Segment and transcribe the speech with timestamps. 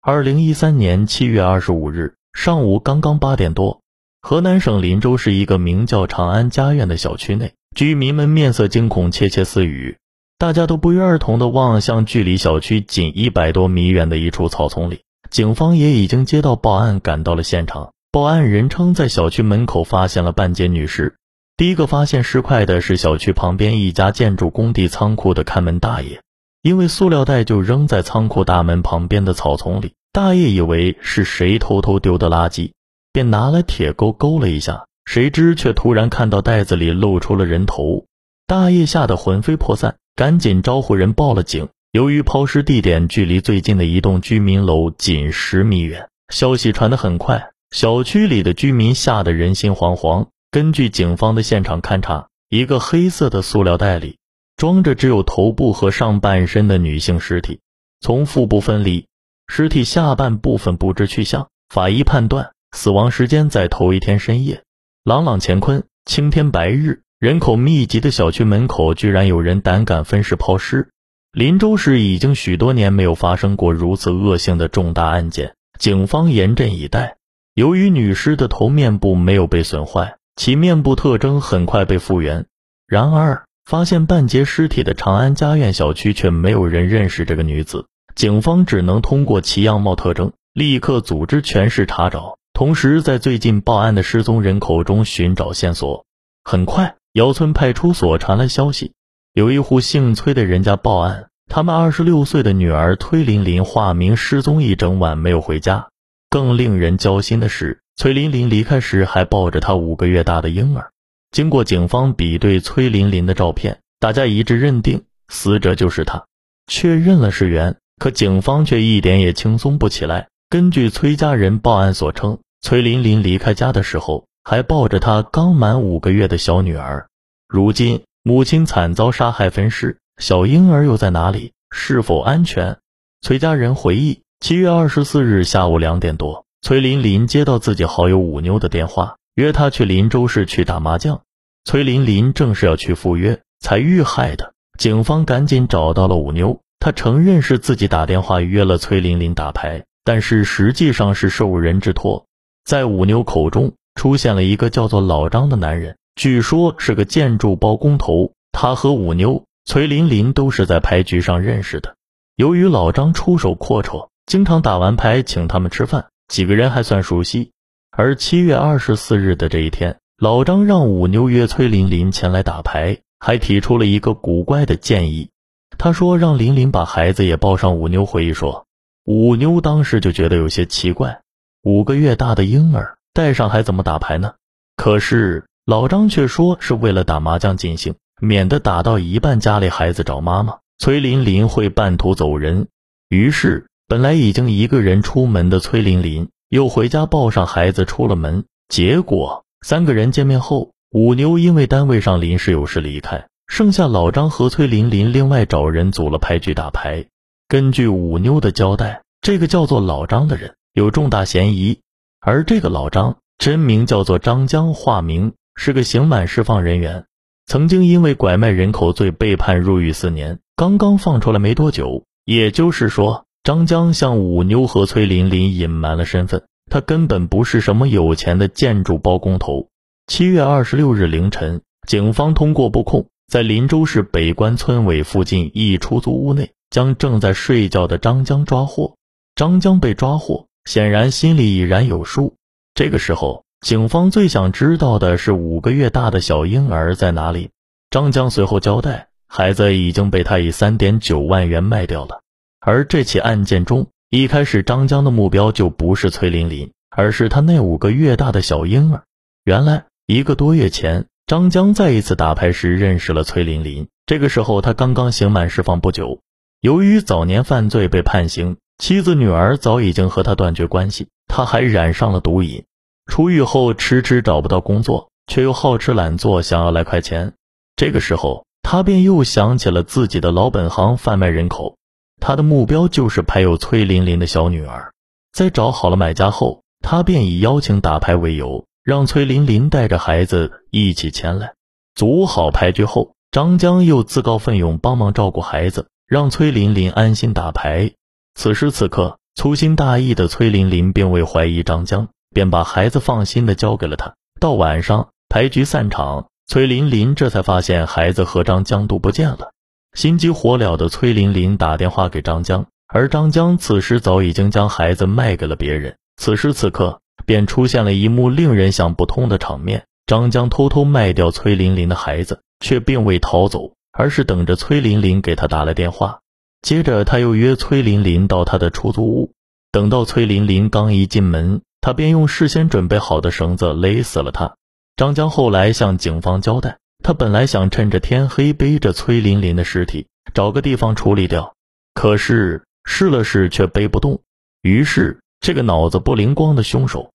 [0.00, 3.82] 二零一三年七月二十五日上午刚刚八点多，
[4.22, 9.98] 河南省林州市一个名叫长安家苑的小区内，居民们面色惊恐，窃窃私语，
[10.38, 15.00] 大家都不约而同地望向距离小区仅一百多米远的一处草丛里。
[15.30, 17.92] 警方也已经接到报案，赶到了现场。
[18.12, 21.16] 报案人称，在小区门口发现了半截女尸。
[21.56, 26.20] 第一个发现尸块的是小区旁边一家建筑工地仓库的看门大爷。
[26.68, 32.72] 因为塑料袋就扔在仓库大门旁边的草丛里，大爷以为是谁偷偷丢的垃圾，
[33.10, 38.04] 便拿来铁钩勾了一下，谁知却突然看到袋子里露出了人头，
[38.46, 41.70] 大爷吓得魂飞魄散，赶紧招呼人报了警。
[41.92, 50.26] 由于抛尸地点距离最近的一栋居民楼仅十米远，消息传得很快，小区里的居民吓得人心惶惶。
[50.50, 54.17] 根据警方的现场勘查，一个黑色的塑料袋里。
[54.58, 57.60] 装着只有头部和上半身的女性尸体，
[58.00, 59.06] 从腹部分离，
[59.46, 61.48] 尸体下半部分不知去向。
[61.72, 64.64] 法医判断死亡时间在头一天深夜。
[65.04, 70.88] 朗朗乾坤，青天白日，人口密集的小区门口居然有人胆敢分尸抛尸。
[71.30, 77.16] 林州市已经许多年没有发生过如此恶性的重大案件，警方严阵以待。
[77.54, 82.46] 由于女尸的头面部没有被损坏，其面部特征很快被复原。
[82.88, 96.06] 然而，发现半截尸体的长安家苑小区却没有人认识这个女子，警方只能通过其样貌特征立刻组织全市查找，同时在最近报案的失踪人口中寻找线索。
[96.44, 98.94] 很快，姚村派出所传来消息，
[99.34, 105.88] 有一户姓崔的人家报案，他们二十六岁的女儿崔琳琳化名失踪一整晚没有回家。
[106.30, 110.90] 更令人焦心的是，崔琳琳离开时还抱着她五个月大的婴儿。
[111.30, 116.24] 经过警方比对崔琳琳的照片，大家一致认定死者就是她，
[116.66, 117.76] 确认了是缘。
[118.00, 120.28] 可警方却一点也轻松不起来。
[120.48, 127.08] 根据崔家人报案所称，崔琳琳离开家的时候还抱着她刚满五个月的小女儿。
[127.48, 131.52] 如今母亲惨遭杀害分尸，小婴儿又在哪里？
[131.70, 132.78] 是否安全？
[133.20, 139.16] 崔家人回忆，七月二十四日下午两点多，崔琳琳接到自己好友五妞的电话。
[139.38, 141.22] 约他去林州市去打麻将，
[141.64, 144.52] 崔琳琳正是要去赴约才遇害的。
[144.76, 152.26] 警方赶紧找到了五妞，他承认是自己打电话约了崔琳琳打牌，但是实际上是受人之托。
[152.64, 158.32] 在五妞口中出现了一个叫做老张的男人，据说是个建筑包工头。
[158.50, 161.94] 他和五妞、崔琳琳都是在牌局上认识的。
[162.34, 167.52] 由于老张出手阔绰，经常打完牌请他们吃饭，几个人还算熟悉。
[167.98, 175.30] 而七月二十四日的这一天，老张让五妞约崔琳琳前来打牌，还提出了一个古怪的建议。
[175.78, 177.76] 他说让琳琳把孩子也抱上。
[177.76, 178.66] 五妞回忆说，
[179.04, 181.22] 五妞当时就觉得有些奇怪，
[181.64, 184.34] 五个月大的婴儿带上还怎么打牌呢？
[184.76, 192.68] 可是老张却说是为了打麻将尽兴，免得打到一半家里孩子找妈妈，崔琳琳会半途走人。
[193.08, 196.28] 于是，本来已经一个人出门的崔琳琳。
[196.48, 207.04] 又回家抱上孩子出了门，结果三个人见面后，五妞因为单位上临时有事离开，剩下老张和崔琳琳另外找人组了牌局打牌。
[207.48, 211.80] 根据五妞的交代，这个叫做老张的人有重大嫌疑，
[212.20, 217.04] 而这个老张真名叫做张江，化名是个刑满释放人员，
[217.44, 223.26] 曾经因为拐卖人口罪被判入狱四年，刚刚放出来没多久，也就是说。
[223.48, 229.68] 张江向五妞和崔琳琳隐瞒了身份，他根本不是什么有钱的建筑包工头。
[230.06, 238.96] 七月二十六日凌晨，警方通过布控，在林州市北关村委附近一出租屋内，将正在睡觉的张江抓获。
[239.34, 242.34] 张江被抓获，显然心里已然有数。
[242.74, 247.48] 这个时候，警方最想知道的是五个月大的小婴儿在哪里。
[247.88, 252.20] 张江随后交代，孩子已经被他以三点九万元卖掉了。
[252.60, 259.04] 而这起案件中，一开始张江的目标就不是崔琳琳，而是他那五个月大的小婴儿。
[259.44, 263.88] 原来一个多月前，张江再一次打牌时认识了崔琳琳。
[264.06, 266.20] 这个时候他刚刚刑满释放不久，
[266.60, 272.64] 由于早年犯罪被判刑，妻子女儿早已经和他断绝关系，他还染上了毒瘾。
[273.06, 277.34] 出狱后迟迟找不到工作，却又好吃懒做，想要来快钱。
[277.76, 281.77] 这个时候他便又想起了自己的老本行——贩卖人口。
[282.20, 284.92] 他的目标就是拍有崔琳琳的小女儿。
[285.32, 291.54] 在找好了买家后，他便以邀请打牌为由，让崔琳琳带着孩子一起前来。
[291.94, 297.92] 组好牌局后，张江又自告奋勇帮忙照顾孩子，让崔琳琳安心打牌。
[298.34, 304.14] 此时此刻，粗心大意的崔琳琳并未怀疑张江，便把孩子放心的交给了他。
[304.40, 309.52] 到晚上，牌局散场，崔琳琳这才发现孩子和张江都不见了。
[309.98, 315.96] 心急火燎的崔琳琳打电话给张江，而张江此时早已经将孩子卖给了别人。
[316.16, 326.20] 此时此刻，便出现了一幕令人想不通的场面：张江偷偷卖掉崔琳琳的孩子，却并未逃走，而是等着崔琳琳给他打了电话。
[326.62, 329.32] 接着，他又约崔琳琳到他的出租屋。
[329.72, 334.54] 等到崔琳琳刚一进门，他便用事先准备好的绳子勒死了她。
[334.94, 341.54] 张江后来向警方交代，他本来想趁着天黑背着崔琳琳的尸体找个地方处理掉，
[341.94, 344.20] 可是试了试却背不动。
[344.62, 347.10] 于是，这个脑子不灵光的凶手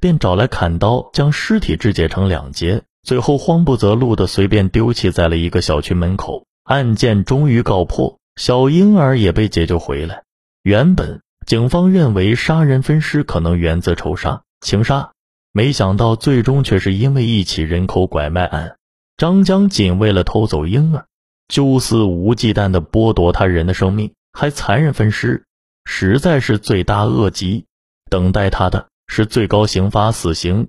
[0.00, 6.44] 便找来砍刀将尸体肢解成两截，最后慌不择路的随便丢弃在了一个小区门口。
[6.64, 8.18] 案件终于告破。
[8.36, 10.22] 小婴儿也被解救回来。
[10.62, 15.10] 原本警方认为杀人分尸可能源自仇杀、情杀，
[15.50, 18.76] 没想到最终却是因为一起人口拐卖案。
[19.18, 21.06] 张江仅为了偷走婴儿，
[21.48, 25.44] 就肆无忌惮地剥夺他人的生命，还残忍分尸，
[25.84, 27.66] 实在是罪大恶极。
[28.08, 30.68] 等待他的是最高刑罚——死刑。